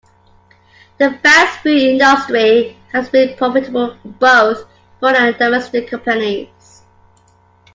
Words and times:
The 0.97 1.11
fast-food 1.21 1.77
industry 1.79 2.75
has 2.91 3.09
been 3.11 3.37
profitable 3.37 3.95
for 4.01 4.07
both 4.07 4.63
foreign 4.99 5.15
and 5.15 5.37
domestic 5.37 5.89
companies. 5.91 6.81